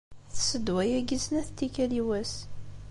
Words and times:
Tess 0.33 0.49
ddwa-agi 0.59 1.17
snat 1.25 1.49
n 1.53 1.55
tikkal 1.57 1.91
i 1.99 2.01
wass. 2.07 2.33